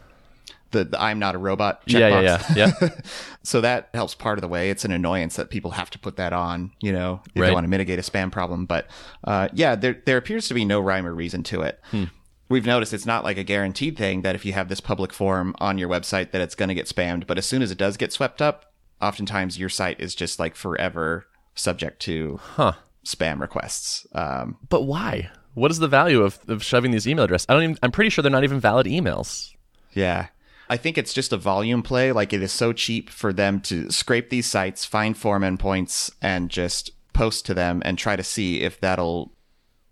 [0.70, 2.22] The, the I'm not a robot Yeah, checkbox.
[2.22, 2.88] yeah, yeah, yeah.
[3.42, 4.70] so that helps part of the way.
[4.70, 7.48] It's an annoyance that people have to put that on, you know, if Right.
[7.48, 8.66] they want to mitigate a spam problem.
[8.66, 8.86] But
[9.24, 11.80] uh, yeah, there there appears to be no rhyme or reason to it.
[11.90, 12.04] Hmm.
[12.48, 15.54] We've noticed it's not like a guaranteed thing that if you have this public forum
[15.58, 17.26] on your website that it's going to get spammed.
[17.26, 20.54] But as soon as it does get swept up, oftentimes your site is just like
[20.54, 21.26] forever
[21.56, 22.72] subject to Huh.
[23.04, 24.06] spam requests.
[24.14, 25.30] Um, But why?
[25.54, 27.46] What is the value of, of shoving these email addresses?
[27.48, 27.78] I don't even.
[27.82, 29.52] I'm pretty sure they're not even valid emails.
[29.94, 30.26] Yeah.
[30.68, 32.12] I think it's just a volume play.
[32.12, 36.50] Like it is so cheap for them to scrape these sites, find form endpoints, and
[36.50, 39.32] just post to them and try to see if that'll.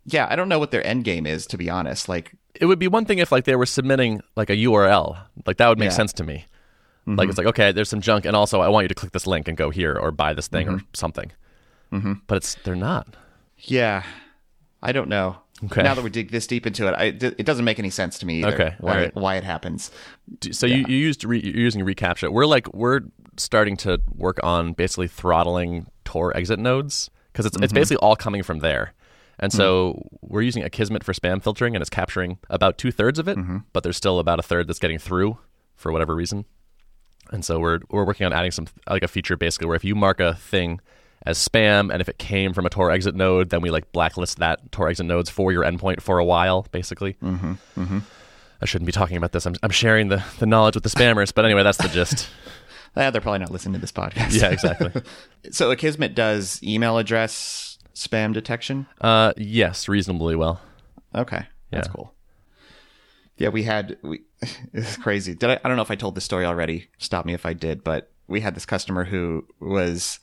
[0.07, 2.09] Yeah, I don't know what their end game is, to be honest.
[2.09, 5.57] Like, It would be one thing if like they were submitting like a URL, like
[5.59, 5.91] that would make Yeah.
[5.91, 5.97] Mm-hmm.
[5.97, 6.47] sense to me.
[7.07, 9.27] Like it's like okay, there's some junk, and also I want you to click this
[9.27, 11.31] link and go here or buy this thing or something.
[11.93, 12.15] Mm-hmm.
[12.27, 13.07] But it's they're not.
[13.59, 14.05] yeah,
[14.83, 15.37] I don't know.
[15.67, 15.83] Okay.
[15.83, 18.27] Now that we dig this deep into it, I, it doesn't make any sense to
[18.27, 18.55] me either.
[18.55, 19.15] Okay, Why, right.
[19.15, 19.91] why it happens.
[20.53, 22.33] So you, you used re, you're using reCAPTCHA.
[22.33, 23.01] We're like we're
[23.37, 27.75] starting to work on basically throttling Tor exit nodes because it's it's mm-hmm.
[27.75, 28.95] basically all coming from there.
[29.39, 30.27] And so mm-hmm.
[30.33, 33.59] we're using Akismet for spam filtering, and it's capturing about two thirds of it, mm-hmm.
[33.73, 35.39] but there's still about a third that's getting through
[35.75, 36.45] for whatever reason.
[37.31, 39.95] And so we're we're working on adding some like a feature basically where if you
[39.95, 40.81] mark a thing
[41.27, 44.39] as spam, and if it came from a Tor exit node, then we like blacklist
[44.39, 47.15] that Tor exit nodes for your endpoint for a while, basically.
[47.23, 47.53] Mm-hmm.
[47.81, 47.99] Mm-hmm.
[48.61, 49.47] I shouldn't be talking about this.
[49.47, 52.29] I'm I'm sharing the the knowledge with the spammers, but anyway, that's the gist.
[52.97, 54.41] Ah, they're probably not listening to this podcast.
[54.41, 54.93] yeah, exactly.
[55.51, 58.87] so Akismet does email address spam detection.
[59.01, 60.61] Uh, yes, reasonably well.
[61.13, 61.93] Okay, that's Yeah.
[61.93, 62.15] cool.
[63.37, 64.21] Yeah, we had we.
[64.73, 65.35] It's crazy.
[65.35, 65.61] Did I?
[65.65, 66.89] I don't know if I told this story already.
[66.99, 67.83] Stop me if I did.
[67.83, 70.21] But we had this customer who was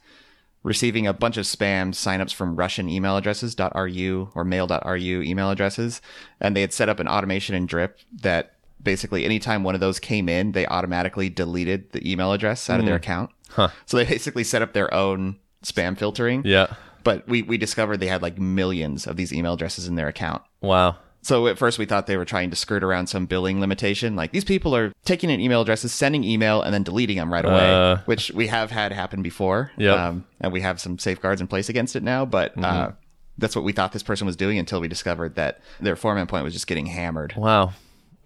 [0.63, 6.01] receiving a bunch of spam signups from Russian email addresses .ru or mail.ru email addresses,
[6.39, 9.99] and they had set up an automation in Drip that basically anytime one of those
[9.99, 13.03] came in, they automatically deleted the email address out of their hmm.
[13.03, 13.29] account.
[13.49, 13.69] Huh.
[13.85, 16.43] So they basically set up their own spam filtering.
[16.45, 16.75] Yeah.
[17.03, 20.43] But we, we discovered they had like millions of these email addresses in their account.
[20.61, 20.97] Wow.
[21.23, 24.15] So at first we thought they were trying to skirt around some billing limitation.
[24.15, 27.45] Like these people are taking in email addresses, sending email, and then deleting them right
[27.45, 27.97] away, Uh.
[28.05, 29.71] which we have had happen before.
[29.77, 29.97] Yep.
[29.97, 32.25] Um, and we have some safeguards in place against it now.
[32.25, 32.63] But Mm-hmm.
[32.65, 32.91] uh,
[33.37, 36.43] that's what we thought this person was doing until we discovered that their form endpoint
[36.43, 37.33] was just getting hammered.
[37.35, 37.73] Wow.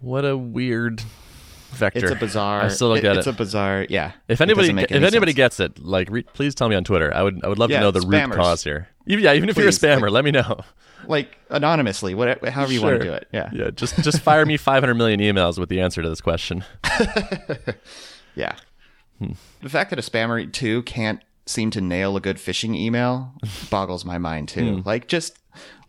[0.00, 1.02] What a weird
[1.76, 2.00] vector.
[2.06, 2.62] It's a bizarre.
[2.62, 3.86] I still don't get it- it's a bizarre.
[3.88, 4.12] Yeah.
[4.28, 5.36] if anybody, if any anybody sense.
[5.36, 7.14] gets it, like, re- please tell me on Twitter.
[7.14, 8.88] I would, I would love Yeah, to know the root cause here.
[9.06, 10.60] Even, yeah, even if you're a spammer, like- let me know.
[11.06, 13.28] like anonymously, whatever, however you want to do it.
[13.32, 13.50] Yeah.
[13.52, 16.64] Yeah, just just fire me 500 million emails with the answer to this question.
[18.34, 18.54] Yeah.
[19.18, 19.32] Hmm.
[19.62, 23.32] The fact that a spammer too can't seem to nail a good phishing email
[23.70, 24.76] boggles my mind too.
[24.76, 24.82] Hmm.
[24.88, 25.38] Like just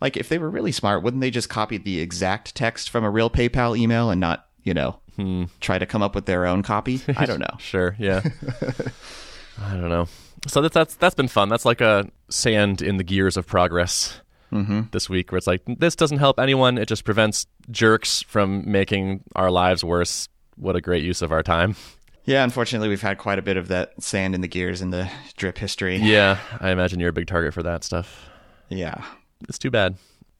[0.00, 3.10] like if they were really smart, wouldn't they just copy the exact text from a
[3.10, 5.44] real PayPal email and not, you know, Hmm.
[5.60, 7.00] try to come up with their own copy?
[7.16, 7.50] I don't know.
[7.58, 8.22] Sure, yeah.
[9.60, 10.06] I don't know.
[10.46, 11.48] So that's that's that's been fun.
[11.48, 14.82] That's like a sand in the gears of progress Mm-hmm.
[14.92, 16.78] this week, where it's like this doesn't help anyone.
[16.78, 20.26] It just prevents jerks from making our lives worse.
[20.56, 21.76] What a great use of our time.
[22.24, 25.10] Yeah, unfortunately, we've had quite a bit of that sand in the gears in the
[25.36, 25.96] drip history.
[25.96, 28.26] Yeah, I imagine you're a big target for that stuff.
[28.70, 29.04] Yeah.
[29.50, 29.96] It's too bad.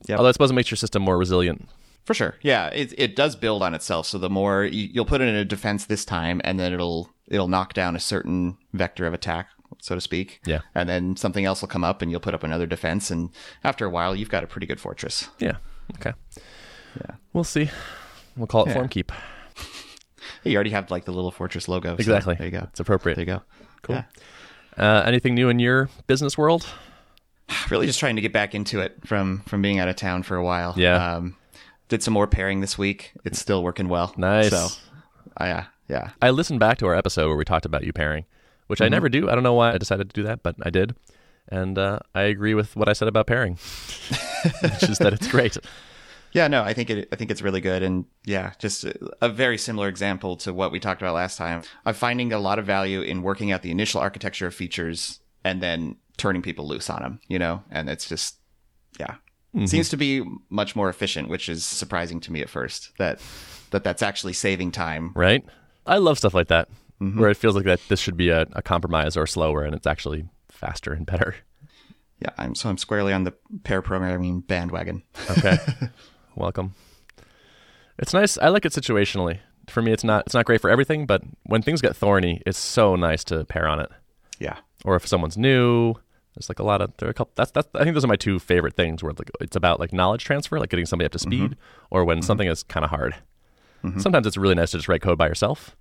[0.06, 0.18] Yep.
[0.18, 1.68] Although I suppose it makes your system more resilient.
[2.08, 2.36] For sure.
[2.40, 4.06] Yeah, it it does build on itself.
[4.06, 7.10] So the more you, you'll put it in a defense this time, and then it'll
[7.26, 9.50] it'll knock down a certain vector of attack,
[9.82, 10.40] so to speak.
[10.46, 10.60] Yeah.
[10.74, 13.28] And then something else will come up, and you'll put up another defense, and
[13.62, 15.28] after a while, you've got a pretty good fortress.
[15.38, 15.56] Yeah.
[15.96, 16.14] Okay.
[16.98, 17.16] Yeah.
[17.34, 17.68] We'll see.
[18.38, 18.74] We'll call it Yeah.
[18.74, 19.12] form keep.
[20.44, 21.90] Hey, you already have like the little fortress logo.
[21.90, 22.36] so Exactly.
[22.36, 22.66] there you go.
[22.70, 23.16] It's appropriate.
[23.16, 23.42] There you go.
[23.82, 23.96] Cool.
[23.96, 24.04] Yeah.
[24.78, 26.66] Uh, anything new in your business world?
[27.70, 30.36] Really, just trying to get back into it from from being out of town for
[30.36, 30.72] a while.
[30.76, 31.16] Yeah.
[31.16, 31.36] Um,
[31.88, 33.12] did some more pairing this week.
[33.24, 34.14] It's still working well.
[34.16, 34.51] Nice.
[34.51, 34.68] So,
[35.37, 36.11] I, uh, yeah.
[36.20, 38.24] I listened back to our episode where we talked about you pairing,
[38.66, 38.87] which Mm-hmm.
[38.87, 39.29] I never do.
[39.29, 40.94] I don't know why I decided to do that, but I did.
[41.48, 43.55] And uh, I agree with what I said about pairing,
[44.62, 45.57] which is that it's great.
[46.33, 47.09] Yeah, no, I think it.
[47.11, 50.70] I think it's really good, and yeah, just a, a very similar example to what
[50.70, 51.62] we talked about last time.
[51.87, 55.62] I'm finding a lot of value in working out the initial architecture of features and
[55.62, 57.20] then turning people loose on them.
[57.29, 58.37] You know, and it's just
[59.01, 59.14] yeah,
[59.54, 59.66] Mm-hmm.
[59.66, 62.90] seems to be much more efficient, which is surprising to me at first.
[62.98, 63.18] That
[63.70, 65.12] that that's actually saving time.
[65.14, 65.44] right?
[65.87, 66.68] I love stuff like that,
[67.00, 67.18] mm-hmm.
[67.18, 69.87] where it feels like that this should be a, a compromise or slower, and it's
[69.87, 71.34] actually faster and better.
[72.20, 73.32] Yeah, I'm so I'm squarely on the
[73.64, 75.02] pair programming bandwagon.
[75.30, 75.56] Okay,
[76.37, 76.74] welcome.
[77.98, 78.37] It's nice.
[78.38, 79.38] I like it situationally.
[79.68, 82.58] For me, it's not it's not great for everything, but when things get thorny, it's
[82.58, 83.90] so nice to pair on it.
[84.38, 85.94] Yeah, Or if someone's new,
[86.38, 87.33] there's like a lot of there are a couple.
[87.35, 89.92] That's that's I think those are my two favorite things where like it's about like
[89.92, 91.87] knowledge transfer, like getting somebody up to speed, mm-hmm.
[91.90, 92.27] or when mm-hmm.
[92.27, 93.16] something is kind of hard.
[93.83, 93.98] Mm-hmm.
[93.98, 95.77] Sometimes it's really nice to just write code by yourself.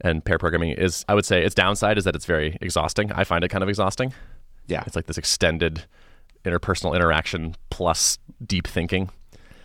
[0.00, 3.12] And pair programming is, I would say, its downside is that it's very exhausting.
[3.12, 4.12] I find it kind of exhausting.
[4.66, 5.84] yeah, It's like this extended
[6.44, 9.10] interpersonal interaction plus deep thinking.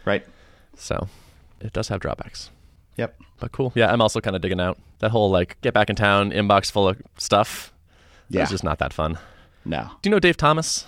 [0.05, 0.25] right.
[0.77, 1.09] So
[1.59, 2.49] it does have drawbacks.
[2.95, 3.19] Yep.
[3.39, 3.73] But cool.
[3.75, 6.71] Yeah, I'm also kind of digging out that whole like get back in town inbox
[6.71, 7.73] full of stuff.
[8.29, 8.43] Yeah.
[8.43, 9.19] It's just not that fun.
[9.65, 10.85] No, Do you know Dave Thomas?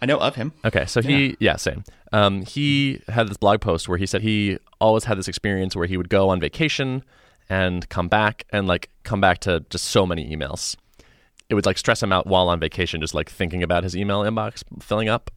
[0.00, 0.52] I know of him.
[0.64, 1.84] Okay, so he yeah, same.
[2.12, 5.86] Um, he had this blog post where he said he always had this experience where
[5.86, 7.02] he would go on vacation
[7.48, 10.76] and come back and like come back to just so many emails.
[11.48, 14.22] It would like stress him out while on vacation, just like thinking about his email
[14.22, 15.30] inbox filling up.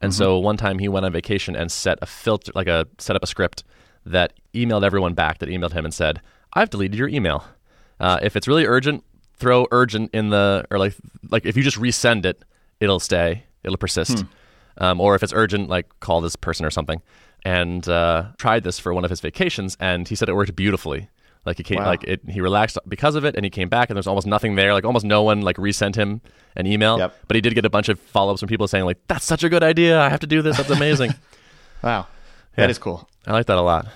[0.00, 3.16] And so one time he went on vacation and set a filter, like a set
[3.16, 3.64] up a script
[4.06, 6.20] that emailed everyone back that emailed him and said,
[6.52, 7.44] "I've deleted your email.
[7.98, 9.02] Uh, if it's really urgent,
[9.38, 10.94] throw urgent in the or like
[11.30, 12.42] like if you just resend it,
[12.80, 14.24] it'll stay, it'll persist.
[14.78, 17.02] Um, or if it's urgent, like call this person or something."
[17.44, 21.08] And uh, tried this for one of his vacations, and he said it worked beautifully.
[21.46, 21.86] Like he came, Wow.
[21.86, 24.56] like it, he relaxed because of it, and he came back, and there's almost nothing
[24.56, 24.74] there.
[24.74, 26.20] Like almost no one like resent him
[26.56, 26.98] an email.
[26.98, 27.14] Yep.
[27.28, 29.44] But he did get a bunch of follow ups from people saying like, "That's such
[29.44, 30.00] a good idea.
[30.00, 30.56] I have to do this.
[30.56, 31.14] That's amazing."
[31.82, 32.08] Wow,
[32.56, 32.64] Yeah.
[32.64, 33.08] that is cool.
[33.24, 33.86] I like that a lot.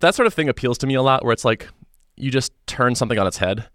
[0.00, 1.68] That sort of thing appeals to me a lot, where it's like
[2.16, 3.68] you just turn something on its head,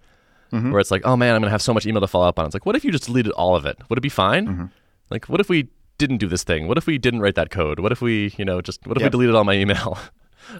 [0.51, 0.71] Mm-hmm.
[0.71, 2.45] where it's like, oh man, I'm gonna have so much email to follow up on.
[2.45, 3.77] It's like, what if you just deleted all of it?
[3.89, 4.47] Would it be fine?
[4.47, 4.65] Mm-hmm.
[5.09, 6.67] Like, what if we didn't do this thing?
[6.67, 7.79] What if we didn't write that code?
[7.79, 9.97] What if we, you know, just what if we deleted all my email?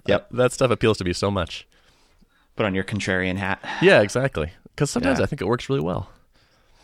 [0.05, 0.27] Yep.
[0.31, 1.67] that stuff appeals to me so much.
[2.55, 3.59] Put on your contrarian hat.
[3.81, 4.51] Yeah, exactly.
[4.63, 5.23] Because sometimes Yeah.
[5.23, 6.07] I think it works really well.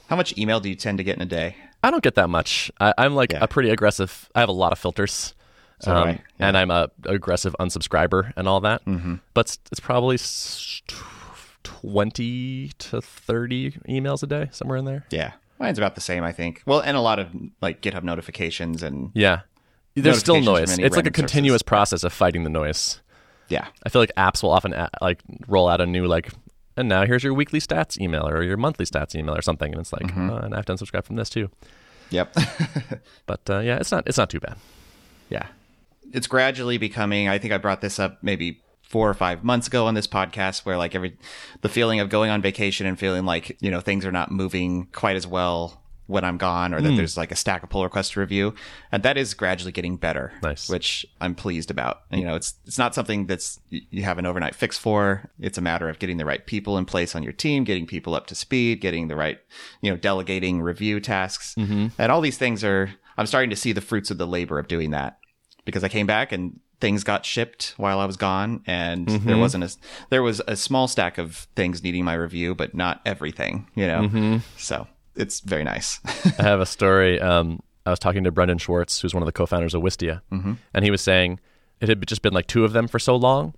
[0.10, 1.56] How much email do you tend to get in a day?
[1.84, 2.72] I don't get that much.
[2.82, 3.40] I, I'm like Yeah.
[3.44, 4.30] a pretty aggressive.
[4.36, 5.36] I have a lot of filters.
[5.80, 6.18] So I, yeah.
[6.40, 8.84] And I'm a aggressive unsubscriber and all that.
[8.86, 9.16] Mm-hmm.
[9.34, 10.96] But it's, it's probably s- tw-
[11.64, 15.06] 20 to 30 emails a day, somewhere in there.
[15.10, 16.64] Yeah, mine's about the same, I think.
[16.66, 17.30] Well, and a lot of
[17.62, 19.42] like GitHub notifications and Yeah.
[19.96, 20.78] There's still noise.
[20.78, 21.16] It's like a random sources.
[21.16, 23.02] continuous process of fighting the noise.
[23.50, 26.32] yeah, I feel like apps will often a- like roll out a new like,
[26.76, 29.82] and now here's your weekly stats email or your monthly stats email or something, and
[29.82, 30.30] it's like, Mm-hmm.
[30.30, 31.50] oh, and I have to unsubscribe from this too.
[32.12, 32.32] yep,
[33.26, 34.58] But uh, yeah, it's not it's not too bad.
[35.30, 35.48] yeah.
[36.14, 37.28] It's gradually becoming.
[37.28, 40.66] I think I brought this up maybe four or five months ago on this podcast,
[40.66, 41.18] where like every
[41.62, 44.88] the feeling of going on vacation and feeling like you know things are not moving
[44.94, 46.96] quite as well when I'm gone, or that Hmm.
[46.96, 48.56] there's like a stack of pull requests to review,
[48.94, 50.32] and that is gradually getting better.
[50.42, 50.70] Nice.
[50.70, 52.04] which I'm pleased about.
[52.10, 55.30] And, you know, it's it's not something that's you have an overnight fix for.
[55.38, 58.16] It's a matter of getting the right people in place on your team, getting people
[58.16, 59.40] up to speed, getting the right,
[59.82, 61.88] you know, delegating review tasks, Mm-hmm.
[61.98, 62.94] and all these things are.
[63.18, 65.18] I'm starting to see the fruits of the labor of doing that
[65.66, 69.28] because I came back and things got shipped while I was gone, and Mm-hmm.
[69.28, 69.76] there wasn't a
[70.10, 73.68] there was a small stack of things needing my review, but not everything.
[73.76, 74.38] You know, Mm-hmm.
[74.58, 76.00] so it's very nice.
[76.40, 77.20] I have a story.
[77.20, 80.22] Um, I was talking to Brendan Schwartz, who's one of the co-founders of Wistia,
[80.74, 81.40] and he was saying
[81.80, 83.54] it had just been like two of them for so long,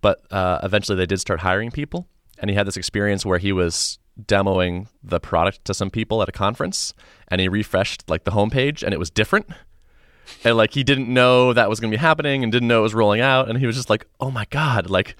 [0.00, 2.06] but uh, eventually they did start hiring people,
[2.38, 6.28] and he had this experience where he was demoing the product to some people at
[6.28, 6.94] a conference,
[7.28, 9.46] and he refreshed like the homepage, and it was different.
[10.44, 12.82] And like he didn't know that was going to be happening, and didn't know it
[12.82, 15.16] was rolling out, and he was just like, "Oh my god!" Like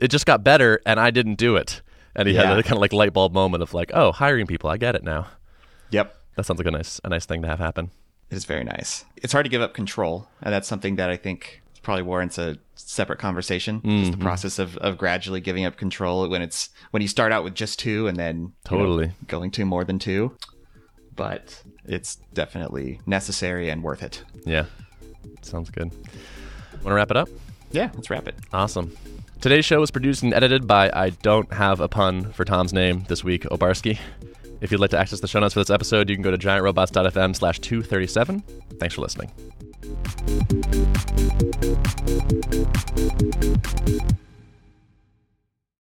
[0.00, 1.82] it just got better, and I didn't do it.
[2.14, 2.44] And he Yeah.
[2.46, 4.94] had a kind of like light bulb moment of like, "Oh, hiring people, I get
[4.94, 5.26] it now."
[5.90, 6.16] yep.
[6.36, 7.90] That sounds like a nice a nice thing to have happen.
[8.30, 9.04] It is very nice.
[9.16, 12.56] It's hard to give up control, and that's something that I think probably warrants a
[12.76, 13.80] separate conversation.
[13.82, 14.10] Just Mm-hmm.
[14.12, 17.54] the process of, of gradually giving up control when it's when you start out with
[17.54, 19.12] just two and then you know, Totally.
[19.26, 20.36] going to more than two.
[21.22, 24.24] But it's definitely necessary and worth it.
[24.44, 24.64] Yeah.
[25.42, 25.92] Sounds good.
[25.92, 27.28] Want to wrap it up?
[27.70, 28.34] Yeah, let's wrap it.
[28.52, 28.96] Awesome.
[29.40, 33.04] Today's show was produced and edited by I don't have a pun for Tom's name
[33.08, 34.00] this week, Obarski.
[34.60, 36.38] If you'd like to access the show notes for this episode, you can go to
[36.38, 38.42] giantrobots.fm slash 237.
[38.80, 39.30] Thanks for listening.